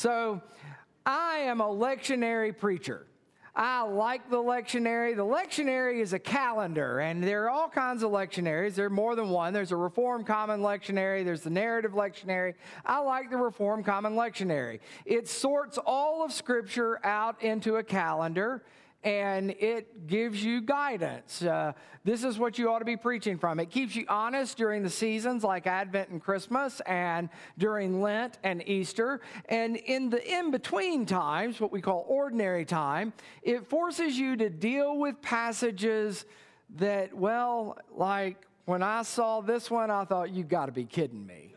So 0.00 0.40
I 1.04 1.40
am 1.40 1.60
a 1.60 1.66
lectionary 1.66 2.56
preacher. 2.56 3.06
I 3.54 3.82
like 3.82 4.30
the 4.30 4.38
lectionary. 4.38 5.14
The 5.14 5.22
lectionary 5.22 6.00
is 6.00 6.14
a 6.14 6.18
calendar, 6.18 7.00
and 7.00 7.22
there 7.22 7.44
are 7.44 7.50
all 7.50 7.68
kinds 7.68 8.02
of 8.02 8.10
lectionaries. 8.10 8.76
There 8.76 8.86
are 8.86 8.88
more 8.88 9.14
than 9.14 9.28
one. 9.28 9.52
There's 9.52 9.72
a 9.72 9.76
Reform 9.76 10.24
Common 10.24 10.60
Lectionary, 10.60 11.22
there's 11.22 11.42
the 11.42 11.50
Narrative 11.50 11.92
Lectionary. 11.92 12.54
I 12.86 13.00
like 13.00 13.28
the 13.28 13.36
Reform 13.36 13.84
Common 13.84 14.14
Lectionary. 14.14 14.80
It 15.04 15.28
sorts 15.28 15.76
all 15.84 16.24
of 16.24 16.32
Scripture 16.32 16.98
out 17.04 17.42
into 17.42 17.76
a 17.76 17.82
calendar 17.82 18.62
and 19.02 19.50
it 19.52 20.06
gives 20.06 20.44
you 20.44 20.60
guidance. 20.60 21.42
Uh, 21.42 21.72
this 22.04 22.24
is 22.24 22.38
what 22.38 22.58
you 22.58 22.70
ought 22.70 22.80
to 22.80 22.84
be 22.84 22.96
preaching 22.96 23.38
from. 23.38 23.58
It 23.60 23.70
keeps 23.70 23.94
you 23.96 24.04
honest 24.08 24.56
during 24.56 24.82
the 24.82 24.90
seasons 24.90 25.42
like 25.42 25.66
Advent 25.66 26.10
and 26.10 26.22
Christmas, 26.22 26.80
and 26.86 27.28
during 27.56 28.02
Lent 28.02 28.38
and 28.42 28.66
Easter. 28.68 29.20
And 29.48 29.76
in 29.76 30.10
the 30.10 30.26
in 30.30 30.50
between 30.50 31.06
times, 31.06 31.60
what 31.60 31.72
we 31.72 31.80
call 31.80 32.04
ordinary 32.08 32.64
time, 32.64 33.12
it 33.42 33.66
forces 33.66 34.18
you 34.18 34.36
to 34.36 34.50
deal 34.50 34.98
with 34.98 35.20
passages 35.22 36.24
that, 36.76 37.14
well, 37.14 37.78
like 37.94 38.46
when 38.66 38.82
I 38.82 39.02
saw 39.02 39.40
this 39.40 39.70
one, 39.70 39.90
I 39.90 40.04
thought, 40.04 40.30
you 40.30 40.44
got 40.44 40.66
to 40.66 40.72
be 40.72 40.84
kidding 40.84 41.26
me. 41.26 41.54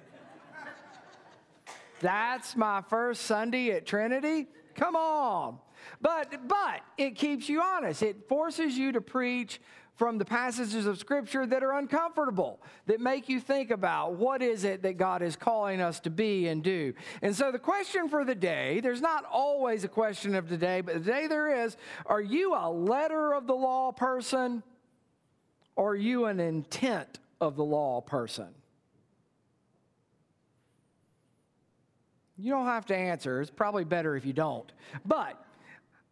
That's 2.00 2.56
my 2.56 2.82
first 2.90 3.24
Sunday 3.24 3.72
at 3.72 3.86
Trinity? 3.86 4.48
Come 4.76 4.96
on. 4.96 5.58
But, 6.02 6.48
but 6.48 6.82
it 6.98 7.16
keeps 7.16 7.50
you 7.50 7.62
honest. 7.62 8.04
It 8.04 8.28
forces 8.28 8.78
you 8.78 8.92
to 8.92 9.02
preach 9.02 9.60
from 9.96 10.18
the 10.18 10.26
passages 10.26 10.86
of 10.86 10.98
Scripture 10.98 11.46
that 11.46 11.64
are 11.64 11.74
uncomfortable, 11.74 12.60
that 12.88 13.00
make 13.00 13.30
you 13.30 13.40
think 13.40 13.70
about 13.70 14.16
what 14.16 14.42
is 14.42 14.64
it 14.64 14.82
that 14.82 14.98
God 14.98 15.22
is 15.22 15.36
calling 15.36 15.82
us 15.82 16.00
to 16.02 16.10
be 16.10 16.48
and 16.48 16.64
do. 16.64 16.94
And 17.22 17.36
so, 17.36 17.52
the 17.52 17.60
question 17.60 18.10
for 18.10 18.26
the 18.26 18.36
day 18.36 18.80
there's 18.80 19.02
not 19.02 19.24
always 19.32 19.84
a 19.84 19.88
question 19.88 20.34
of 20.34 20.50
today, 20.50 20.82
but 20.82 20.94
today 20.94 21.28
there 21.28 21.64
is 21.64 21.78
are 22.08 22.22
you 22.22 22.56
a 22.56 22.70
letter 22.70 23.34
of 23.34 23.46
the 23.46 23.54
law 23.54 23.92
person 23.92 24.64
or 25.76 25.92
are 25.92 25.96
you 25.96 26.26
an 26.26 26.40
intent 26.40 27.20
of 27.40 27.56
the 27.56 27.64
law 27.64 28.02
person? 28.02 28.50
You 32.38 32.52
don't 32.52 32.66
have 32.66 32.88
to 32.88 32.96
answer. 32.96 33.42
It's 33.42 33.52
probably 33.52 33.84
better 33.84 34.16
if 34.16 34.26
you 34.26 34.34
don't. 34.34 34.72
But 35.06 35.44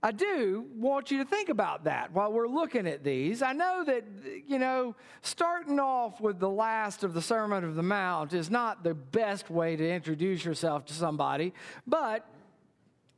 I 0.03 0.11
do 0.11 0.65
want 0.75 1.11
you 1.11 1.19
to 1.19 1.25
think 1.25 1.49
about 1.49 1.83
that 1.83 2.11
while 2.11 2.33
we're 2.33 2.47
looking 2.47 2.87
at 2.87 3.03
these. 3.03 3.43
I 3.43 3.53
know 3.53 3.83
that, 3.85 4.03
you 4.47 4.57
know, 4.57 4.95
starting 5.21 5.79
off 5.79 6.19
with 6.19 6.39
the 6.39 6.49
last 6.49 7.03
of 7.03 7.13
the 7.13 7.21
Sermon 7.21 7.63
of 7.63 7.75
the 7.75 7.83
Mount 7.83 8.33
is 8.33 8.49
not 8.49 8.83
the 8.83 8.95
best 8.95 9.51
way 9.51 9.75
to 9.75 9.87
introduce 9.87 10.43
yourself 10.43 10.85
to 10.85 10.93
somebody, 10.93 11.53
but, 11.85 12.27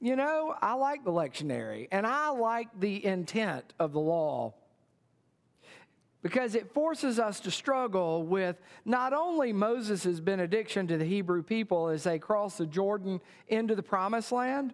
you 0.02 0.18
know, 0.18 0.54
I 0.62 0.74
like 0.74 1.06
the 1.06 1.12
lectionary 1.12 1.88
and 1.90 2.06
I 2.06 2.30
like 2.32 2.68
the 2.78 3.06
intent 3.06 3.74
of 3.80 3.94
the 3.94 4.02
law 4.02 4.54
because 6.22 6.54
it 6.54 6.74
forces 6.74 7.18
us 7.18 7.40
to 7.42 7.52
struggle 7.52 8.24
with 8.24 8.58
not 8.84 9.14
only 9.14 9.54
Moses' 9.54 10.20
benediction 10.20 10.88
to 10.88 10.98
the 10.98 11.06
Hebrew 11.06 11.44
people 11.44 11.88
as 11.88 12.04
they 12.04 12.20
cross 12.20 12.58
the 12.58 12.66
Jordan 12.66 13.22
into 13.48 13.74
the 13.74 13.84
promised 13.84 14.34
land 14.34 14.74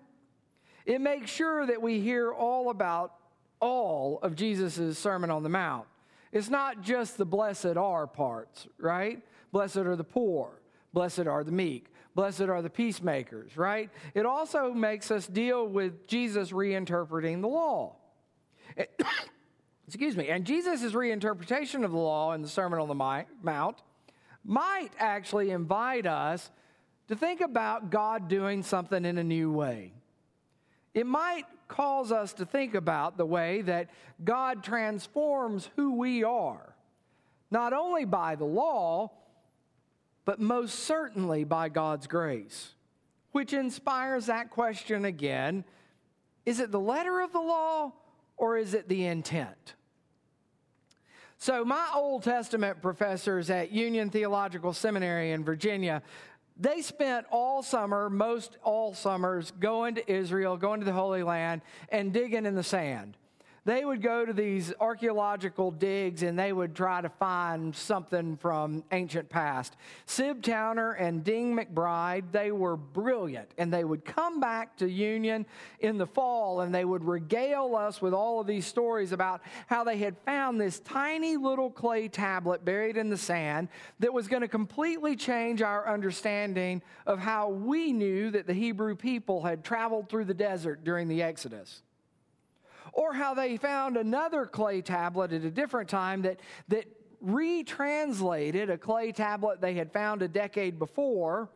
it 0.89 1.01
makes 1.01 1.29
sure 1.29 1.67
that 1.67 1.83
we 1.83 1.99
hear 1.99 2.33
all 2.33 2.71
about 2.71 3.13
all 3.59 4.17
of 4.23 4.35
Jesus' 4.35 4.97
Sermon 4.97 5.29
on 5.29 5.43
the 5.43 5.49
Mount. 5.49 5.85
It's 6.31 6.49
not 6.49 6.81
just 6.81 7.15
the 7.15 7.25
blessed 7.25 7.77
are 7.77 8.07
parts, 8.07 8.67
right? 8.79 9.21
Blessed 9.51 9.77
are 9.77 9.95
the 9.95 10.03
poor, 10.03 10.49
blessed 10.91 11.27
are 11.27 11.43
the 11.43 11.51
meek, 11.51 11.93
blessed 12.15 12.41
are 12.41 12.63
the 12.63 12.71
peacemakers, 12.71 13.55
right? 13.55 13.91
It 14.15 14.25
also 14.25 14.73
makes 14.73 15.11
us 15.11 15.27
deal 15.27 15.67
with 15.67 16.07
Jesus 16.07 16.49
reinterpreting 16.49 17.41
the 17.41 17.47
law. 17.47 17.95
Excuse 19.87 20.17
me. 20.17 20.29
And 20.29 20.43
Jesus' 20.43 20.93
reinterpretation 20.93 21.85
of 21.85 21.91
the 21.91 21.97
law 21.97 22.33
in 22.33 22.41
the 22.41 22.49
Sermon 22.49 22.79
on 22.79 22.87
the 22.87 23.27
Mount 23.43 23.77
might 24.43 24.89
actually 24.97 25.51
invite 25.51 26.07
us 26.07 26.49
to 27.09 27.15
think 27.15 27.41
about 27.41 27.91
God 27.91 28.27
doing 28.27 28.63
something 28.63 29.05
in 29.05 29.19
a 29.19 29.23
new 29.23 29.51
way 29.51 29.93
it 30.93 31.05
might 31.05 31.45
cause 31.67 32.11
us 32.11 32.33
to 32.33 32.45
think 32.45 32.75
about 32.75 33.17
the 33.17 33.25
way 33.25 33.61
that 33.61 33.89
God 34.23 34.63
transforms 34.63 35.69
who 35.75 35.95
we 35.95 36.23
are, 36.23 36.75
not 37.51 37.73
only 37.73 38.05
by 38.05 38.35
the 38.35 38.45
law, 38.45 39.11
but 40.25 40.39
most 40.39 40.79
certainly 40.79 41.43
by 41.43 41.69
God's 41.69 42.07
grace, 42.07 42.73
which 43.31 43.53
inspires 43.53 44.25
that 44.27 44.49
question 44.49 45.05
again 45.05 45.63
is 46.45 46.59
it 46.59 46.71
the 46.71 46.79
letter 46.79 47.19
of 47.19 47.31
the 47.31 47.39
law 47.39 47.93
or 48.37 48.57
is 48.57 48.73
it 48.73 48.89
the 48.89 49.05
intent? 49.05 49.75
So, 51.37 51.63
my 51.63 51.87
Old 51.95 52.23
Testament 52.23 52.81
professors 52.81 53.49
at 53.49 53.71
Union 53.71 54.09
Theological 54.09 54.73
Seminary 54.73 55.31
in 55.31 55.43
Virginia 55.43 56.01
they 56.59 56.81
spent 56.81 57.25
all 57.31 57.63
summer, 57.63 58.09
most 58.09 58.57
all 58.63 58.93
summers, 58.93 59.51
going 59.59 59.95
to 59.95 60.11
Israel, 60.11 60.57
going 60.57 60.81
to 60.81 60.85
the 60.85 60.93
Holy 60.93 61.23
Land, 61.23 61.61
and 61.89 62.11
digging 62.11 62.45
in 62.45 62.55
the 62.55 62.63
sand 62.63 63.15
they 63.65 63.83
would 63.83 64.01
go 64.01 64.25
to 64.25 64.33
these 64.33 64.73
archaeological 64.79 65.71
digs 65.71 66.23
and 66.23 66.37
they 66.37 66.53
would 66.53 66.75
try 66.75 67.01
to 67.01 67.09
find 67.09 67.75
something 67.75 68.37
from 68.37 68.83
ancient 68.91 69.29
past. 69.29 69.75
Sib 70.05 70.41
Towner 70.41 70.93
and 70.93 71.23
Dean 71.23 71.55
McBride, 71.55 72.31
they 72.31 72.51
were 72.51 72.77
brilliant 72.77 73.49
and 73.57 73.71
they 73.71 73.83
would 73.83 74.05
come 74.05 74.39
back 74.39 74.77
to 74.77 74.89
Union 74.89 75.45
in 75.79 75.97
the 75.97 76.07
fall 76.07 76.61
and 76.61 76.73
they 76.73 76.85
would 76.85 77.03
regale 77.03 77.75
us 77.75 78.01
with 78.01 78.13
all 78.13 78.39
of 78.39 78.47
these 78.47 78.65
stories 78.65 79.11
about 79.11 79.41
how 79.67 79.83
they 79.83 79.97
had 79.97 80.17
found 80.25 80.59
this 80.59 80.79
tiny 80.79 81.37
little 81.37 81.69
clay 81.69 82.07
tablet 82.07 82.63
buried 82.63 82.97
in 82.97 83.09
the 83.09 83.17
sand 83.17 83.67
that 83.99 84.13
was 84.13 84.27
going 84.27 84.41
to 84.41 84.47
completely 84.47 85.15
change 85.15 85.61
our 85.61 85.87
understanding 85.87 86.81
of 87.05 87.19
how 87.19 87.49
we 87.49 87.91
knew 87.91 88.31
that 88.31 88.47
the 88.47 88.53
Hebrew 88.53 88.95
people 88.95 89.43
had 89.43 89.63
traveled 89.63 90.09
through 90.09 90.25
the 90.25 90.33
desert 90.33 90.83
during 90.83 91.07
the 91.07 91.21
Exodus 91.21 91.81
or 92.99 93.13
how 93.13 93.33
they 93.33 93.55
found 93.55 93.95
another 93.95 94.45
clay 94.45 94.81
tablet 94.81 95.31
at 95.31 95.45
a 95.45 95.49
different 95.49 95.87
time 95.87 96.23
that, 96.23 96.41
that 96.67 96.83
retranslated 97.21 98.69
a 98.69 98.77
clay 98.77 99.13
tablet 99.13 99.61
they 99.61 99.73
had 99.73 99.89
found 99.93 100.21
a 100.21 100.27
decade 100.27 100.77
before. 100.77 101.47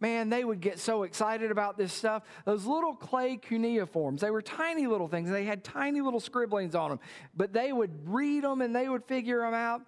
Man, 0.00 0.30
they 0.30 0.44
would 0.44 0.62
get 0.62 0.78
so 0.78 1.02
excited 1.02 1.50
about 1.50 1.76
this 1.76 1.92
stuff. 1.92 2.22
Those 2.46 2.64
little 2.64 2.94
clay 2.94 3.36
cuneiforms, 3.36 4.22
they 4.22 4.30
were 4.30 4.40
tiny 4.40 4.86
little 4.86 5.08
things. 5.08 5.28
They 5.28 5.44
had 5.44 5.62
tiny 5.62 6.00
little 6.00 6.20
scribblings 6.20 6.74
on 6.74 6.88
them, 6.88 7.00
but 7.36 7.52
they 7.52 7.70
would 7.70 8.08
read 8.08 8.42
them 8.42 8.62
and 8.62 8.74
they 8.74 8.88
would 8.88 9.04
figure 9.04 9.40
them 9.40 9.52
out. 9.52 9.82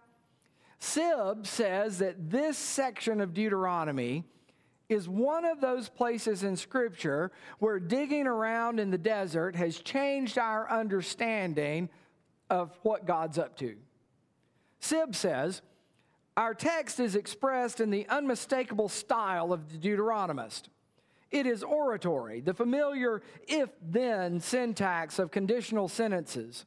Sib 0.81 1.47
says 1.47 1.97
that 2.00 2.29
this 2.29 2.59
section 2.59 3.23
of 3.23 3.33
Deuteronomy 3.33 4.25
is 4.88 5.09
one 5.09 5.44
of 5.44 5.60
those 5.60 5.88
places 5.88 6.43
in 6.43 6.56
Scripture 6.56 7.31
where 7.59 7.78
digging 7.78 8.26
around 8.26 8.81
in 8.81 8.91
the 8.91 8.99
desert 8.99 9.54
has 9.56 9.78
changed 9.78 10.38
our 10.38 10.71
understanding 10.71 11.88
of 12.49 12.72
what 12.82 13.06
God's 13.06 13.38
up 13.38 13.56
to. 13.59 13.76
Sib 14.81 15.15
says, 15.15 15.60
Our 16.37 16.54
text 16.54 17.00
is 17.00 17.16
expressed 17.16 17.81
in 17.81 17.91
the 17.91 18.06
unmistakable 18.09 18.88
style 18.88 19.53
of 19.53 19.71
the 19.71 19.78
Deuteronomist. 19.78 20.69
It 21.31 21.47
is 21.47 21.62
oratory, 21.62 22.41
the 22.41 22.55
familiar 22.55 23.20
if 23.47 23.69
then 23.82 24.41
syntax 24.41 25.19
of 25.19 25.31
conditional 25.31 25.88
sentences 25.88 26.65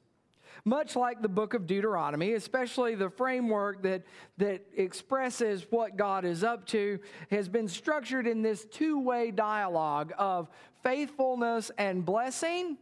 much 0.66 0.95
like 0.95 1.22
the 1.22 1.29
book 1.29 1.53
of 1.53 1.67
Deuteronomy, 1.67 2.34
especially 2.34 2.95
the 2.95 3.09
framework 3.09 3.84
that, 3.84 4.03
that 4.38 4.66
expresses 4.75 5.66
what 5.69 5.97
God 5.97 6.25
is 6.25 6.44
up 6.44 6.66
to, 6.67 7.00
has 7.29 7.50
been 7.50 7.67
structured 7.67 8.27
in 8.27 8.42
this 8.42 8.65
two 8.65 9.00
way 9.00 9.31
dialogue 9.31 10.13
of 10.18 10.50
faithfulness 10.83 11.71
and 11.77 12.06
blessing 12.06 12.77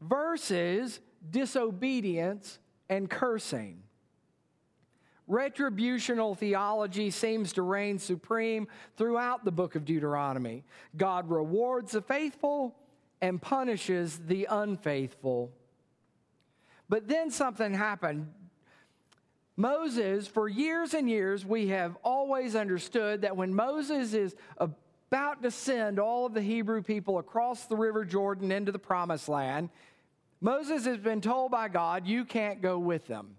versus 0.00 1.00
disobedience 1.30 2.58
and 2.88 3.10
cursing. 3.10 3.82
Retributional 5.28 6.36
theology 6.36 7.10
seems 7.10 7.52
to 7.52 7.62
reign 7.62 7.98
supreme 7.98 8.66
throughout 8.96 9.44
the 9.44 9.52
book 9.52 9.74
of 9.74 9.84
Deuteronomy. 9.84 10.64
God 10.96 11.28
rewards 11.28 11.92
the 11.92 12.00
faithful 12.00 12.74
and 13.20 13.40
punishes 13.40 14.18
the 14.26 14.46
unfaithful. 14.50 15.52
But 16.88 17.08
then 17.08 17.30
something 17.30 17.74
happened. 17.74 18.32
Moses, 19.56 20.28
for 20.28 20.48
years 20.48 20.94
and 20.94 21.10
years, 21.10 21.44
we 21.44 21.68
have 21.68 21.96
always 22.04 22.54
understood 22.54 23.22
that 23.22 23.36
when 23.36 23.52
Moses 23.52 24.14
is 24.14 24.36
about 24.58 25.42
to 25.42 25.50
send 25.50 25.98
all 25.98 26.26
of 26.26 26.34
the 26.34 26.40
Hebrew 26.40 26.82
people 26.82 27.18
across 27.18 27.66
the 27.66 27.76
River 27.76 28.04
Jordan 28.04 28.52
into 28.52 28.70
the 28.70 28.78
promised 28.78 29.28
land, 29.28 29.70
Moses 30.40 30.84
has 30.84 30.98
been 30.98 31.20
told 31.20 31.50
by 31.50 31.68
God, 31.68 32.06
You 32.06 32.24
can't 32.24 32.62
go 32.62 32.78
with 32.78 33.06
them. 33.08 33.34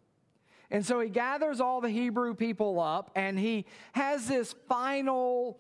And 0.72 0.86
so 0.86 1.00
he 1.00 1.10
gathers 1.10 1.62
all 1.62 1.82
the 1.82 1.90
Hebrew 1.90 2.36
people 2.36 2.80
up 2.80 3.12
and 3.16 3.40
he 3.40 3.66
has 3.94 4.28
this 4.28 4.54
final 4.68 5.58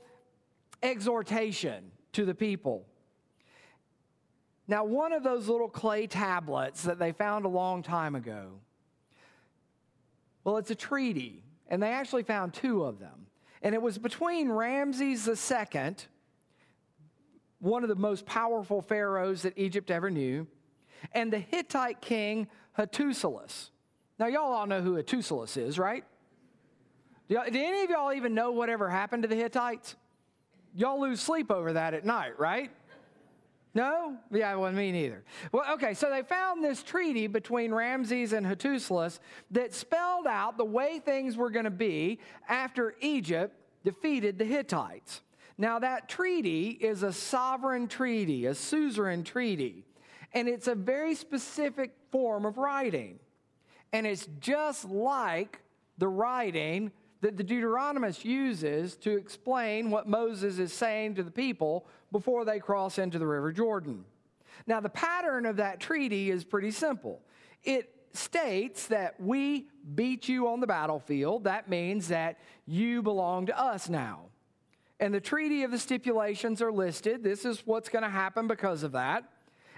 exhortation 0.84 1.92
to 2.14 2.26
the 2.26 2.36
people. 2.36 2.86
Now, 4.70 4.84
one 4.84 5.14
of 5.14 5.24
those 5.24 5.48
little 5.48 5.68
clay 5.68 6.06
tablets 6.06 6.84
that 6.84 7.00
they 7.00 7.12
found 7.12 7.46
a 7.46 7.50
long 7.50 7.82
time 7.82 8.14
ago, 8.14 8.52
well, 10.44 10.58
it's 10.58 10.70
a 10.70 10.76
treaty, 10.76 11.44
and 11.70 11.82
they 11.82 11.90
actually 11.90 12.22
found 12.22 12.54
two 12.54 12.84
of 12.84 13.00
them. 13.00 13.26
And 13.64 13.74
it 13.74 13.82
was 13.82 13.98
between 13.98 14.52
Ramses 14.52 15.28
II, 15.28 15.96
one 17.58 17.82
of 17.82 17.90
the 17.90 17.96
most 17.96 18.28
powerful 18.28 18.84
pharaohs 18.84 19.42
that 19.42 19.58
Egypt 19.58 19.90
ever 19.90 20.12
knew, 20.12 20.46
and 21.14 21.34
the 21.34 21.40
Hittite 21.40 22.00
king 22.00 22.48
Hattusilus. 22.78 23.72
Now, 24.20 24.28
y'all 24.28 24.54
all 24.54 24.68
know 24.68 24.82
who 24.82 24.98
Hattusilus 24.98 25.58
is, 25.58 25.80
right? 25.80 26.04
Do, 27.28 27.40
any 27.40 27.86
of 27.86 27.90
y'all 27.90 28.14
even 28.14 28.36
know 28.36 28.52
whatever 28.52 28.88
happened 28.88 29.24
to 29.24 29.30
the 29.30 29.36
Hittites? 29.36 29.96
Y'all 30.76 31.02
lose 31.02 31.20
sleep 31.20 31.50
over 31.50 31.74
that 31.74 31.96
at 31.96 32.06
night, 32.06 32.38
right? 32.38 32.70
No? 33.74 34.18
Yeah, 34.32 34.56
well, 34.56 34.72
me 34.72 34.92
neither. 34.92 35.24
Well, 35.52 35.64
okay, 35.74 35.94
so 35.94 36.10
they 36.10 36.24
found 36.24 36.64
this 36.64 36.82
treaty 36.82 37.28
between 37.28 37.74
Ramses 37.74 38.34
and 38.34 38.46
Hattusilus 38.46 39.20
that 39.52 39.74
spelled 39.74 40.26
out 40.26 40.58
the 40.58 40.66
way 40.66 41.00
things 41.00 41.38
were 41.38 41.52
going 41.52 41.66
to 41.66 41.72
be 41.72 42.20
after 42.48 42.96
Egypt 43.00 43.56
defeated 43.84 44.40
the 44.40 44.46
Hittites. 44.46 45.22
Now, 45.58 45.80
that 45.80 46.10
treaty 46.10 46.70
is 46.70 47.04
a 47.04 47.14
sovereign 47.14 47.88
treaty, 47.88 48.46
a 48.48 48.56
suzerain 48.56 49.24
treaty, 49.24 49.86
and 50.34 50.48
it's 50.48 50.68
a 50.68 50.76
very 50.76 51.14
specific 51.14 51.92
form 52.12 52.46
of 52.46 52.58
writing. 52.58 53.20
And 53.92 54.08
it's 54.08 54.28
just 54.40 54.86
like 54.86 55.60
the 55.98 56.08
writing 56.08 56.92
that 57.22 57.36
the 57.36 57.44
Deuteronomist 57.44 58.24
uses 58.24 58.96
to 58.98 59.18
explain 59.18 59.92
what 59.92 60.08
Moses 60.08 60.60
is 60.60 60.72
saying 60.72 61.16
to 61.16 61.24
the 61.24 61.32
people 61.32 61.86
before 62.12 62.46
they 62.46 62.60
cross 62.60 62.98
into 62.98 63.20
the 63.20 63.28
River 63.28 63.52
Jordan. 63.52 64.06
Now, 64.68 64.80
the 64.80 64.90
pattern 64.90 65.46
of 65.46 65.58
that 65.58 65.80
treaty 65.80 66.30
is 66.32 66.44
pretty 66.44 66.72
simple. 66.72 67.22
It 67.64 67.94
states 68.14 68.88
that 68.88 69.20
we 69.20 69.68
beat 69.96 70.28
you 70.28 70.48
on 70.48 70.60
the 70.60 70.68
battlefield. 70.68 71.44
That 71.44 71.70
means 71.70 72.08
that 72.10 72.40
you 72.66 73.02
belong 73.02 73.46
to 73.48 73.60
us 73.60 73.90
now. 73.90 74.22
And 75.00 75.14
the 75.14 75.22
treaty 75.22 75.64
of 75.64 75.72
the 75.72 75.80
stipulations 75.80 76.62
are 76.62 76.72
listed. 76.72 77.24
This 77.24 77.46
is 77.46 77.62
what's 77.66 77.90
going 77.90 78.04
to 78.04 78.10
happen 78.10 78.48
because 78.48 78.84
of 78.84 78.92
that. 78.94 79.24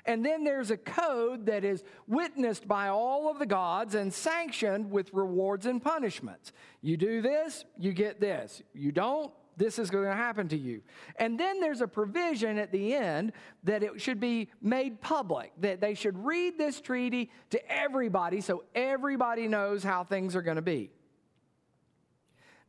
And 0.05 0.25
then 0.25 0.43
there's 0.43 0.71
a 0.71 0.77
code 0.77 1.45
that 1.45 1.63
is 1.63 1.83
witnessed 2.07 2.67
by 2.67 2.87
all 2.87 3.29
of 3.29 3.37
the 3.37 3.45
gods 3.45 3.93
and 3.93 4.11
sanctioned 4.11 4.89
with 4.89 5.13
rewards 5.13 5.67
and 5.67 5.81
punishments. 5.81 6.53
You 6.81 6.97
do 6.97 7.21
this, 7.21 7.65
you 7.77 7.93
get 7.93 8.19
this. 8.19 8.63
You 8.73 8.91
don't, 8.91 9.31
this 9.57 9.79
is 9.79 9.89
going 9.89 10.05
to 10.05 10.15
happen 10.15 10.47
to 10.49 10.57
you. 10.57 10.81
And 11.17 11.39
then 11.39 11.59
there's 11.59 11.81
a 11.81 11.87
provision 11.87 12.57
at 12.57 12.71
the 12.71 12.93
end 12.93 13.33
that 13.63 13.83
it 13.83 14.01
should 14.01 14.19
be 14.19 14.49
made 14.61 15.01
public, 15.01 15.51
that 15.59 15.81
they 15.81 15.93
should 15.93 16.17
read 16.25 16.57
this 16.57 16.81
treaty 16.81 17.29
to 17.49 17.71
everybody 17.71 18.41
so 18.41 18.63
everybody 18.73 19.47
knows 19.47 19.83
how 19.83 20.03
things 20.03 20.35
are 20.35 20.41
going 20.41 20.55
to 20.55 20.61
be. 20.61 20.91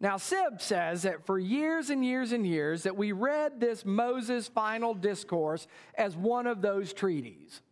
Now, 0.00 0.16
Sib 0.16 0.60
says 0.60 1.02
that 1.02 1.24
for 1.26 1.38
years 1.38 1.88
and 1.88 2.04
years 2.04 2.32
and 2.32 2.44
years 2.44 2.82
that 2.82 2.96
we 2.96 3.12
read 3.12 3.60
this 3.60 3.84
Moses 3.84 4.48
final 4.48 4.94
discourse 4.94 5.68
as 5.94 6.16
one 6.16 6.48
of 6.48 6.60
those 6.60 6.92
treaties. 6.92 7.62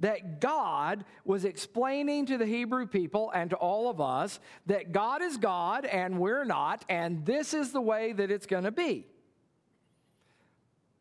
That 0.00 0.40
God 0.40 1.04
was 1.24 1.44
explaining 1.44 2.26
to 2.26 2.38
the 2.38 2.46
Hebrew 2.46 2.86
people 2.86 3.30
and 3.34 3.50
to 3.50 3.56
all 3.56 3.90
of 3.90 4.00
us 4.00 4.38
that 4.66 4.92
God 4.92 5.22
is 5.22 5.36
God 5.36 5.84
and 5.84 6.18
we're 6.18 6.44
not, 6.44 6.84
and 6.88 7.26
this 7.26 7.52
is 7.52 7.72
the 7.72 7.80
way 7.80 8.12
that 8.12 8.30
it's 8.30 8.46
going 8.46 8.64
to 8.64 8.70
be. 8.70 9.06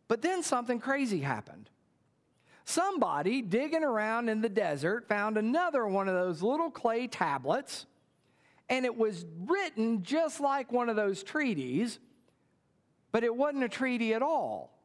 But 0.07 0.21
then 0.21 0.41
something 0.41 0.79
crazy 0.79 1.19
happened. 1.19 1.69
Somebody 2.65 3.41
digging 3.41 3.83
around 3.83 4.29
in 4.29 4.41
the 4.41 4.49
desert 4.49 5.07
found 5.07 5.37
another 5.37 5.85
one 5.85 6.07
of 6.07 6.15
those 6.15 6.41
little 6.41 6.71
clay 6.71 7.07
tablets 7.07 7.85
and 8.69 8.85
it 8.85 8.97
was 8.97 9.25
written 9.45 10.03
just 10.03 10.39
like 10.39 10.71
one 10.71 10.89
of 10.89 10.95
those 10.95 11.23
treaties, 11.23 11.99
but 13.11 13.23
it 13.23 13.35
wasn't 13.35 13.63
a 13.63 13.69
treaty 13.69 14.13
at 14.13 14.21
all. 14.21 14.77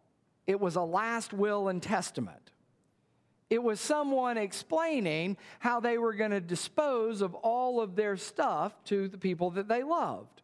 It 0.46 0.60
was 0.60 0.76
a 0.76 0.82
last 0.82 1.32
will 1.32 1.68
and 1.68 1.82
testament. 1.82 2.51
It 3.52 3.62
was 3.62 3.80
someone 3.80 4.38
explaining 4.38 5.36
how 5.58 5.78
they 5.78 5.98
were 5.98 6.14
going 6.14 6.30
to 6.30 6.40
dispose 6.40 7.20
of 7.20 7.34
all 7.34 7.82
of 7.82 7.96
their 7.96 8.16
stuff 8.16 8.72
to 8.84 9.08
the 9.08 9.18
people 9.18 9.50
that 9.50 9.68
they 9.68 9.82
loved. 9.82 10.40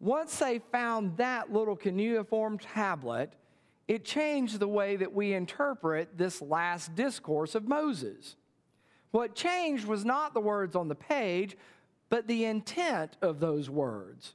Once 0.00 0.38
they 0.38 0.60
found 0.60 1.18
that 1.18 1.52
little 1.52 1.76
cuneiform 1.76 2.56
tablet, 2.56 3.34
it 3.86 4.02
changed 4.02 4.60
the 4.60 4.66
way 4.66 4.96
that 4.96 5.12
we 5.12 5.34
interpret 5.34 6.16
this 6.16 6.40
last 6.40 6.94
discourse 6.94 7.54
of 7.54 7.68
Moses. 7.68 8.36
What 9.10 9.34
changed 9.34 9.84
was 9.84 10.06
not 10.06 10.32
the 10.32 10.40
words 10.40 10.74
on 10.74 10.88
the 10.88 10.94
page, 10.94 11.58
but 12.08 12.26
the 12.26 12.46
intent 12.46 13.18
of 13.20 13.40
those 13.40 13.68
words. 13.68 14.32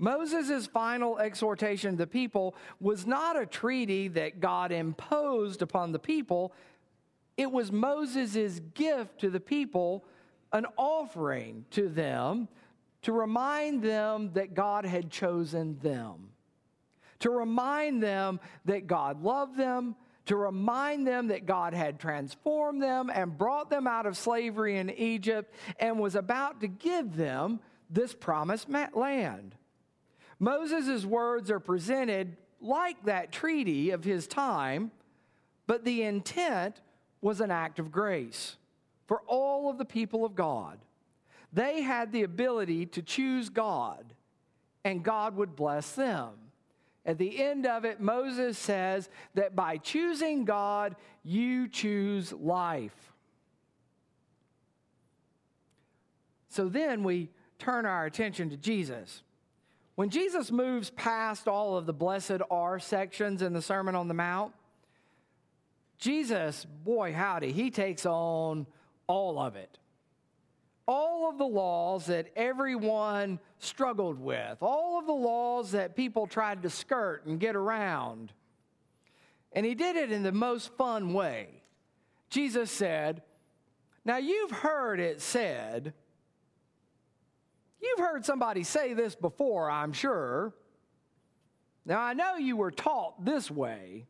Moses' 0.00 0.66
final 0.66 1.18
exhortation 1.18 1.92
to 1.92 1.96
the 1.98 2.06
people 2.06 2.56
was 2.80 3.06
not 3.06 3.40
a 3.40 3.44
treaty 3.44 4.08
that 4.08 4.40
God 4.40 4.72
imposed 4.72 5.60
upon 5.60 5.92
the 5.92 5.98
people, 5.98 6.52
it 7.36 7.52
was 7.52 7.70
Moses' 7.70 8.60
gift 8.74 9.20
to 9.20 9.30
the 9.30 9.40
people, 9.40 10.04
an 10.52 10.66
offering 10.76 11.64
to 11.70 11.88
them 11.88 12.48
to 13.02 13.12
remind 13.12 13.82
them 13.82 14.32
that 14.32 14.54
God 14.54 14.84
had 14.84 15.10
chosen 15.10 15.78
them, 15.78 16.30
to 17.20 17.30
remind 17.30 18.02
them 18.02 18.40
that 18.64 18.86
God 18.86 19.22
loved 19.22 19.56
them, 19.56 19.96
to 20.26 20.36
remind 20.36 21.06
them 21.06 21.28
that 21.28 21.46
God 21.46 21.74
had 21.74 21.98
transformed 21.98 22.82
them 22.82 23.10
and 23.12 23.36
brought 23.36 23.70
them 23.70 23.86
out 23.86 24.06
of 24.06 24.16
slavery 24.16 24.78
in 24.78 24.90
Egypt 24.90 25.54
and 25.78 25.98
was 25.98 26.14
about 26.14 26.60
to 26.60 26.68
give 26.68 27.16
them 27.16 27.60
this 27.88 28.14
promised 28.14 28.68
land. 28.94 29.54
Moses' 30.40 31.04
words 31.04 31.50
are 31.50 31.60
presented 31.60 32.36
like 32.60 33.04
that 33.04 33.30
treaty 33.30 33.90
of 33.90 34.02
his 34.02 34.26
time, 34.26 34.90
but 35.66 35.84
the 35.84 36.02
intent 36.02 36.80
was 37.20 37.40
an 37.40 37.50
act 37.50 37.78
of 37.78 37.92
grace 37.92 38.56
for 39.06 39.22
all 39.26 39.70
of 39.70 39.76
the 39.76 39.84
people 39.84 40.24
of 40.24 40.34
God. 40.34 40.78
They 41.52 41.82
had 41.82 42.10
the 42.10 42.22
ability 42.22 42.86
to 42.86 43.02
choose 43.02 43.50
God, 43.50 44.14
and 44.84 45.02
God 45.04 45.36
would 45.36 45.54
bless 45.54 45.92
them. 45.92 46.30
At 47.04 47.18
the 47.18 47.42
end 47.42 47.66
of 47.66 47.84
it, 47.84 48.00
Moses 48.00 48.56
says 48.56 49.08
that 49.34 49.56
by 49.56 49.78
choosing 49.78 50.44
God, 50.44 50.96
you 51.22 51.68
choose 51.68 52.32
life. 52.32 53.12
So 56.48 56.68
then 56.68 57.02
we 57.02 57.30
turn 57.58 57.84
our 57.84 58.06
attention 58.06 58.50
to 58.50 58.56
Jesus. 58.56 59.22
When 60.00 60.08
Jesus 60.08 60.50
moves 60.50 60.88
past 60.88 61.46
all 61.46 61.76
of 61.76 61.84
the 61.84 61.92
blessed 61.92 62.40
are 62.50 62.78
sections 62.78 63.42
in 63.42 63.52
the 63.52 63.60
Sermon 63.60 63.94
on 63.94 64.08
the 64.08 64.14
Mount, 64.14 64.54
Jesus, 65.98 66.64
boy, 66.64 67.12
howdy, 67.12 67.52
he 67.52 67.70
takes 67.70 68.06
on 68.06 68.66
all 69.06 69.38
of 69.38 69.56
it 69.56 69.78
all 70.88 71.28
of 71.28 71.36
the 71.36 71.44
laws 71.44 72.06
that 72.06 72.28
everyone 72.34 73.40
struggled 73.58 74.18
with, 74.18 74.56
all 74.62 74.98
of 74.98 75.06
the 75.06 75.12
laws 75.12 75.72
that 75.72 75.94
people 75.94 76.26
tried 76.26 76.62
to 76.62 76.70
skirt 76.70 77.26
and 77.26 77.38
get 77.38 77.54
around. 77.54 78.32
And 79.52 79.66
he 79.66 79.74
did 79.74 79.96
it 79.96 80.10
in 80.10 80.22
the 80.22 80.32
most 80.32 80.72
fun 80.78 81.12
way. 81.12 81.62
Jesus 82.30 82.70
said, 82.70 83.20
Now 84.06 84.16
you've 84.16 84.50
heard 84.50 84.98
it 84.98 85.20
said, 85.20 85.92
you've 87.82 87.98
heard 87.98 88.24
somebody 88.24 88.62
say 88.62 88.94
this 88.94 89.14
before, 89.14 89.70
I'm 89.70 89.92
sure. 89.92 90.54
Now 91.84 92.00
I 92.00 92.12
know 92.12 92.36
you 92.36 92.56
were 92.56 92.70
taught 92.70 93.24
this 93.24 93.50
way, 93.50 94.06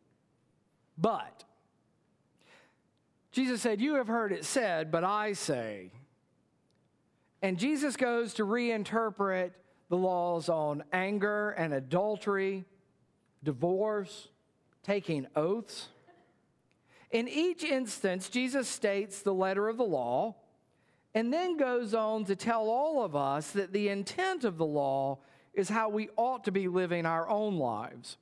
but 0.99 1.45
Jesus 3.33 3.62
said, 3.62 3.81
You 3.81 3.95
have 3.95 4.09
heard 4.09 4.33
it 4.33 4.45
said, 4.45 4.91
but 4.91 5.05
I 5.05 5.35
say, 5.35 5.93
and 7.43 7.59
Jesus 7.59 7.97
goes 7.97 8.35
to 8.35 8.45
reinterpret 8.45 9.53
the 9.89 9.97
laws 9.97 10.49
on 10.49 10.85
anger 10.93 11.50
and 11.50 11.73
adultery, 11.73 12.65
divorce, 13.43 14.29
taking 14.83 15.27
oaths. 15.35 15.89
In 17.11 17.29
each 17.29 17.65
instance, 17.65 18.29
Jesus 18.29 18.69
states 18.69 19.23
the 19.23 19.35
letter 19.35 19.69
of 19.69 19.79
the 19.79 19.85
law 19.85 20.37
and 21.14 21.33
then 21.33 21.57
goes 21.57 21.95
on 21.95 22.25
to 22.26 22.37
tell 22.37 22.69
all 22.69 23.05
of 23.05 23.17
us 23.17 23.50
that 23.52 23.73
the 23.73 23.88
intent 23.88 24.45
of 24.45 24.59
the 24.59 24.67
law 24.67 25.19
is 25.55 25.69
how 25.69 25.88
we 25.88 26.09
ought 26.17 26.45
to 26.45 26.52
be 26.52 26.69
living 26.69 27.07
our 27.07 27.29
own 27.29 27.57
lives. 27.57 28.17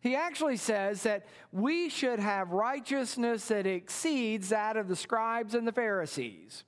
He 0.00 0.16
actually 0.16 0.56
says 0.56 1.02
that 1.02 1.26
we 1.52 1.90
should 1.90 2.18
have 2.18 2.52
righteousness 2.52 3.48
that 3.48 3.66
exceeds 3.66 4.48
that 4.48 4.78
of 4.78 4.88
the 4.88 4.96
scribes 4.96 5.54
and 5.54 5.68
the 5.68 5.72
Pharisees. 5.72 6.64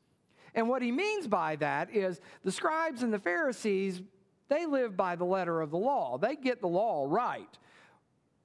And 0.55 0.69
what 0.69 0.83
he 0.83 0.93
means 0.93 1.26
by 1.26 1.57
that 1.57 1.95
is 1.95 2.21
the 2.45 2.52
scribes 2.52 3.02
and 3.02 3.12
the 3.12 3.19
Pharisees, 3.19 4.02
they 4.49 4.67
live 4.67 4.99
by 4.99 5.17
the 5.17 5.25
letter 5.25 5.62
of 5.62 5.71
the 5.71 5.79
law. 5.79 6.19
They 6.19 6.37
get 6.37 6.61
the 6.61 6.69
law 6.69 7.07
right. 7.09 7.59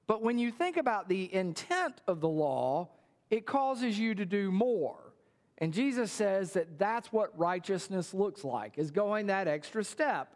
But 0.07 0.21
when 0.21 0.39
you 0.39 0.51
think 0.51 0.77
about 0.77 1.09
the 1.09 1.33
intent 1.33 2.01
of 2.07 2.21
the 2.21 2.29
law, 2.29 2.87
it 3.29 3.45
causes 3.45 3.99
you 3.99 4.15
to 4.15 4.25
do 4.25 4.51
more. 4.51 5.06
And 5.59 5.73
Jesus 5.73 6.11
says 6.11 6.53
that 6.53 6.77
that's 6.77 7.11
what 7.11 7.37
righteousness 7.37 8.13
looks 8.13 8.43
like, 8.43 8.77
is 8.77 8.91
going 8.91 9.27
that 9.27 9.47
extra 9.47 9.83
step. 9.83 10.33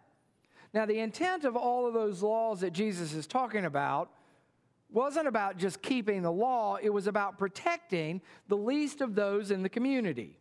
Now, 0.74 0.86
the 0.86 1.00
intent 1.00 1.44
of 1.44 1.56
all 1.56 1.86
of 1.86 1.94
those 1.94 2.24
laws 2.24 2.62
that 2.62 2.72
Jesus 2.72 3.14
is 3.14 3.28
talking 3.28 3.66
about 3.66 4.10
wasn't 4.90 5.28
about 5.28 5.58
just 5.58 5.82
keeping 5.82 6.22
the 6.22 6.32
law, 6.32 6.78
it 6.82 6.90
was 6.90 7.08
about 7.08 7.38
protecting 7.38 8.22
the 8.48 8.58
least 8.58 9.02
of 9.02 9.16
those 9.16 9.52
in 9.52 9.64
the 9.64 9.70
community. 9.70 10.38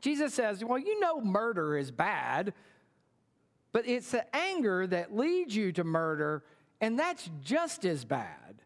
Jesus 0.00 0.34
says, 0.34 0.64
Well, 0.64 0.78
you 0.78 1.00
know, 1.00 1.20
murder 1.20 1.76
is 1.76 1.90
bad, 1.90 2.52
but 3.72 3.88
it's 3.88 4.10
the 4.10 4.24
anger 4.34 4.86
that 4.86 5.16
leads 5.16 5.54
you 5.54 5.72
to 5.72 5.84
murder, 5.84 6.42
and 6.80 6.98
that's 6.98 7.30
just 7.40 7.84
as 7.84 8.04
bad. 8.04 8.60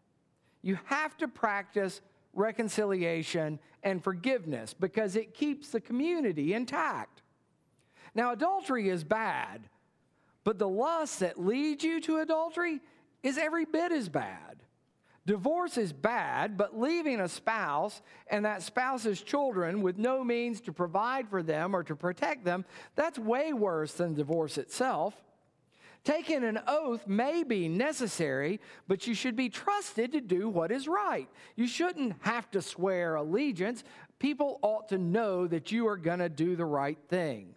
You 0.61 0.79
have 0.85 1.15
to 1.17 1.27
practice 1.27 2.01
reconciliation 2.37 3.59
and 3.83 4.03
forgiveness 4.03 4.73
because 4.73 5.15
it 5.15 5.33
keeps 5.33 5.69
the 5.69 5.81
community 5.81 6.53
intact. 6.53 7.21
Now, 8.15 8.31
adultery 8.31 8.89
is 8.89 9.03
bad, 9.03 9.61
but 10.43 10.57
the 10.57 10.67
lust 10.67 11.19
that 11.19 11.39
leads 11.39 11.83
you 11.83 11.99
to 12.01 12.17
adultery 12.17 12.79
is 13.23 13.37
every 13.37 13.65
bit 13.65 13.91
as 13.91 14.09
bad. 14.09 14.57
Divorce 15.25 15.77
is 15.77 15.91
bad, 15.91 16.57
but 16.57 16.79
leaving 16.79 17.19
a 17.19 17.27
spouse 17.27 18.01
and 18.27 18.45
that 18.45 18.63
spouse's 18.63 19.21
children 19.21 19.81
with 19.81 19.97
no 19.97 20.23
means 20.23 20.61
to 20.61 20.71
provide 20.71 21.27
for 21.27 21.43
them 21.43 21.75
or 21.75 21.83
to 21.83 21.97
protect 21.97 22.45
them, 22.45 22.63
that's 22.95 23.19
way 23.19 23.51
worse 23.51 23.91
than 23.91 24.13
divorce 24.13 24.57
itself. 24.57 25.13
Taking 26.03 26.43
an 26.43 26.59
oath 26.67 27.05
may 27.05 27.43
be 27.43 27.67
necessary, 27.67 28.61
but 28.87 29.07
you 29.07 29.13
should 29.13 29.35
be 29.35 29.49
trusted 29.49 30.13
to 30.13 30.21
do 30.21 30.47
what 30.47 30.71
is 30.71 30.87
right. 30.87 31.27
You 31.55 31.67
shouldn't 31.67 32.15
have 32.21 32.49
to 32.51 32.61
swear 32.61 33.15
allegiance. 33.15 33.83
People 34.19 34.59
ought 34.61 34.89
to 34.89 34.97
know 34.97 35.47
that 35.47 35.71
you 35.71 35.87
are 35.87 35.97
going 35.97 36.19
to 36.19 36.29
do 36.29 36.55
the 36.55 36.65
right 36.65 36.97
thing. 37.09 37.55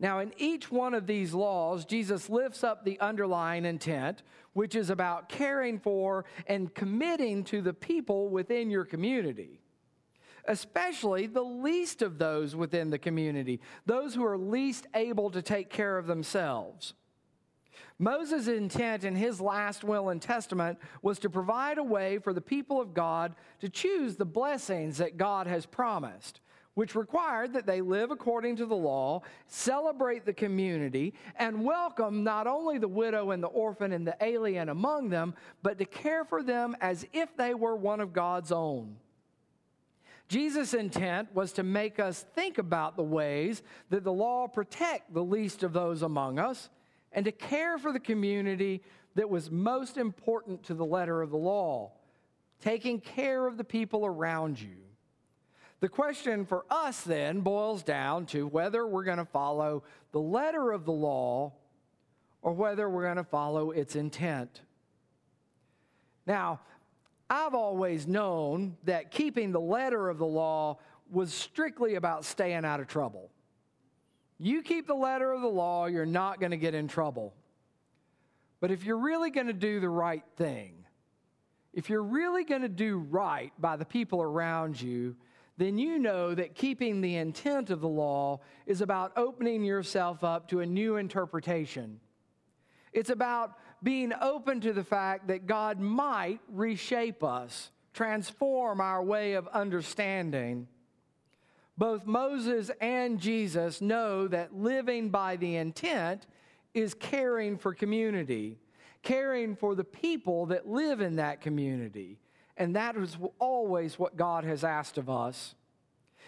Now, 0.00 0.20
in 0.20 0.32
each 0.38 0.70
one 0.70 0.94
of 0.94 1.06
these 1.06 1.34
laws, 1.34 1.84
Jesus 1.84 2.30
lifts 2.30 2.62
up 2.62 2.84
the 2.84 3.00
underlying 3.00 3.64
intent, 3.64 4.22
which 4.52 4.76
is 4.76 4.90
about 4.90 5.28
caring 5.28 5.80
for 5.80 6.24
and 6.46 6.72
committing 6.72 7.42
to 7.44 7.60
the 7.60 7.74
people 7.74 8.28
within 8.28 8.70
your 8.70 8.84
community, 8.84 9.60
especially 10.48 11.26
the 11.26 11.42
least 11.42 12.02
of 12.02 12.18
those 12.18 12.56
within 12.56 12.90
the 12.90 12.98
community, 12.98 13.60
those 13.86 14.14
who 14.14 14.24
are 14.24 14.38
least 14.38 14.86
able 14.94 15.30
to 15.30 15.42
take 15.42 15.70
care 15.70 15.98
of 15.98 16.06
themselves. 16.06 16.94
Moses' 17.98 18.48
intent 18.48 19.04
in 19.04 19.16
his 19.16 19.40
last 19.40 19.84
will 19.84 20.08
and 20.08 20.22
testament 20.22 20.78
was 21.02 21.18
to 21.18 21.30
provide 21.30 21.78
a 21.78 21.82
way 21.82 22.18
for 22.18 22.32
the 22.32 22.40
people 22.40 22.80
of 22.80 22.94
God 22.94 23.34
to 23.60 23.68
choose 23.68 24.16
the 24.16 24.24
blessings 24.24 24.98
that 24.98 25.16
God 25.16 25.46
has 25.46 25.66
promised 25.66 26.40
which 26.78 26.94
required 26.94 27.54
that 27.54 27.66
they 27.66 27.80
live 27.80 28.12
according 28.12 28.54
to 28.54 28.64
the 28.64 28.76
law, 28.76 29.20
celebrate 29.48 30.24
the 30.24 30.32
community, 30.32 31.12
and 31.34 31.64
welcome 31.64 32.22
not 32.22 32.46
only 32.46 32.78
the 32.78 32.86
widow 32.86 33.32
and 33.32 33.42
the 33.42 33.48
orphan 33.48 33.90
and 33.90 34.06
the 34.06 34.16
alien 34.20 34.68
among 34.68 35.08
them, 35.08 35.34
but 35.60 35.76
to 35.76 35.84
care 35.84 36.24
for 36.24 36.40
them 36.40 36.76
as 36.80 37.04
if 37.12 37.36
they 37.36 37.52
were 37.52 37.74
one 37.74 37.98
of 37.98 38.12
God's 38.12 38.52
own. 38.52 38.94
Jesus' 40.28 40.74
intent 40.74 41.34
was 41.34 41.52
to 41.54 41.62
make 41.62 41.98
us 41.98 42.24
think 42.34 42.58
about 42.58 42.96
the 42.96 43.02
ways 43.02 43.62
that 43.88 44.04
the 44.04 44.12
law 44.12 44.46
protect 44.46 45.14
the 45.14 45.24
least 45.24 45.62
of 45.62 45.72
those 45.72 46.02
among 46.02 46.38
us 46.38 46.68
and 47.12 47.24
to 47.24 47.32
care 47.32 47.78
for 47.78 47.92
the 47.92 48.00
community 48.00 48.82
that 49.14 49.30
was 49.30 49.50
most 49.50 49.96
important 49.96 50.62
to 50.64 50.74
the 50.74 50.84
letter 50.84 51.22
of 51.22 51.30
the 51.30 51.36
law, 51.38 51.92
taking 52.60 53.00
care 53.00 53.46
of 53.46 53.56
the 53.56 53.64
people 53.64 54.04
around 54.04 54.60
you. 54.60 54.76
The 55.80 55.88
question 55.88 56.44
for 56.44 56.64
us 56.70 57.02
then 57.02 57.40
boils 57.40 57.82
down 57.82 58.26
to 58.26 58.46
whether 58.46 58.86
we're 58.86 59.04
going 59.04 59.18
to 59.18 59.24
follow 59.24 59.84
the 60.12 60.20
letter 60.20 60.72
of 60.72 60.84
the 60.84 60.92
law 60.92 61.52
or 62.42 62.52
whether 62.52 62.88
we're 62.88 63.04
going 63.04 63.16
to 63.16 63.24
follow 63.24 63.70
its 63.70 63.96
intent. 63.96 64.60
Now, 66.26 66.60
I've 67.30 67.54
always 67.54 68.06
known 68.06 68.76
that 68.84 69.10
keeping 69.10 69.52
the 69.52 69.60
letter 69.60 70.08
of 70.08 70.18
the 70.18 70.26
law 70.26 70.78
was 71.10 71.32
strictly 71.32 71.94
about 71.94 72.24
staying 72.24 72.64
out 72.64 72.80
of 72.80 72.86
trouble. 72.86 73.30
You 74.38 74.62
keep 74.62 74.86
the 74.86 74.94
letter 74.94 75.32
of 75.32 75.42
the 75.42 75.48
law, 75.48 75.86
you're 75.86 76.06
not 76.06 76.40
going 76.40 76.52
to 76.52 76.56
get 76.56 76.74
in 76.74 76.88
trouble. 76.88 77.34
But 78.60 78.70
if 78.70 78.84
you're 78.84 78.98
really 78.98 79.30
going 79.30 79.46
to 79.48 79.52
do 79.52 79.80
the 79.80 79.88
right 79.88 80.24
thing, 80.36 80.84
if 81.72 81.90
you're 81.90 82.02
really 82.02 82.44
going 82.44 82.62
to 82.62 82.68
do 82.68 82.98
right 82.98 83.52
by 83.58 83.76
the 83.76 83.84
people 83.84 84.22
around 84.22 84.80
you, 84.80 85.16
then 85.58 85.76
you 85.76 85.98
know 85.98 86.34
that 86.34 86.54
keeping 86.54 87.00
the 87.00 87.16
intent 87.16 87.70
of 87.70 87.80
the 87.80 87.88
law 87.88 88.40
is 88.64 88.80
about 88.80 89.12
opening 89.16 89.64
yourself 89.64 90.22
up 90.22 90.48
to 90.48 90.60
a 90.60 90.66
new 90.66 90.96
interpretation. 90.96 92.00
It's 92.92 93.10
about 93.10 93.54
being 93.82 94.12
open 94.20 94.60
to 94.62 94.72
the 94.72 94.84
fact 94.84 95.28
that 95.28 95.46
God 95.46 95.78
might 95.78 96.40
reshape 96.48 97.22
us, 97.22 97.70
transform 97.92 98.80
our 98.80 99.02
way 99.02 99.34
of 99.34 99.46
understanding. 99.48 100.68
Both 101.76 102.06
Moses 102.06 102.70
and 102.80 103.20
Jesus 103.20 103.80
know 103.80 104.26
that 104.28 104.54
living 104.54 105.10
by 105.10 105.36
the 105.36 105.56
intent 105.56 106.26
is 106.74 106.94
caring 106.94 107.56
for 107.56 107.72
community, 107.72 108.58
caring 109.02 109.54
for 109.54 109.74
the 109.74 109.84
people 109.84 110.46
that 110.46 110.68
live 110.68 111.00
in 111.00 111.16
that 111.16 111.40
community. 111.40 112.18
And 112.56 112.74
that 112.74 112.96
is 112.96 113.16
always 113.38 113.98
what 113.98 114.16
God 114.16 114.44
has 114.44 114.64
asked 114.64 114.98
of 114.98 115.08
us. 115.08 115.54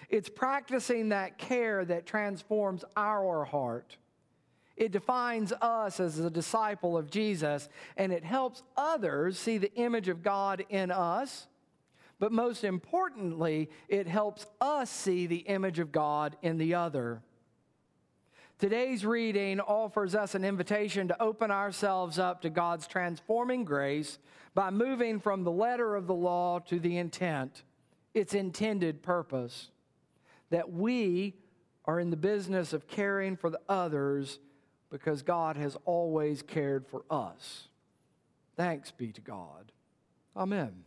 It's 0.09 0.29
practicing 0.29 1.11
that 1.11 1.39
care 1.39 1.85
that 1.85 2.07
transforms 2.07 2.85
our 2.97 3.45
heart. 3.45 3.97
It 4.81 4.93
defines 4.93 5.53
us 5.61 6.01
as 6.01 6.19
a 6.19 6.31
disciple 6.31 6.97
of 6.97 7.11
Jesus, 7.11 7.69
and 7.99 8.15
it 8.15 8.25
helps 8.25 8.63
others 8.79 9.39
see 9.39 9.59
the 9.59 9.73
image 9.75 10.09
of 10.09 10.23
God 10.23 10.65
in 10.71 10.91
us. 10.91 11.49
But 12.19 12.33
most 12.33 12.65
importantly, 12.65 13.69
it 13.89 14.09
helps 14.09 14.47
us 14.59 14.89
see 14.89 15.27
the 15.27 15.41
image 15.41 15.81
of 15.81 15.93
God 15.93 16.35
in 16.41 16.57
the 16.57 16.75
other. 16.77 17.21
Today's 18.59 19.05
reading 19.05 19.61
offers 19.61 20.15
us 20.15 20.35
an 20.35 20.47
invitation 20.47 21.09
to 21.09 21.23
open 21.23 21.51
ourselves 21.51 22.19
up 22.19 22.41
to 22.41 22.49
God's 22.49 22.87
transforming 22.87 23.65
grace 23.65 24.19
by 24.55 24.71
moving 24.71 25.21
from 25.21 25.45
the 25.45 25.53
letter 25.53 25.95
of 25.95 26.07
the 26.07 26.15
law 26.15 26.59
to 26.59 26.81
the 26.81 26.97
intent, 26.97 27.65
its 28.15 28.33
intended 28.33 29.03
purpose. 29.03 29.69
That 30.49 30.73
we 30.73 31.35
are 31.85 32.01
in 32.01 32.09
the 32.09 32.17
business 32.17 32.73
of 32.73 32.89
caring 32.89 33.37
for 33.37 33.51
the 33.51 33.61
others 33.69 34.39
because 34.91 35.23
God 35.23 35.57
has 35.57 35.77
always 35.85 36.43
cared 36.43 36.87
for 36.87 37.03
us. 37.11 37.69
Thanks 38.57 38.91
be 38.91 39.13
to 39.13 39.21
God. 39.21 39.73
Amen. 40.37 40.85